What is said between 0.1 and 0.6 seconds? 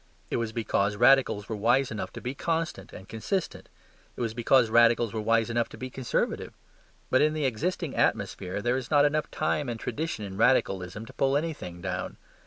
It was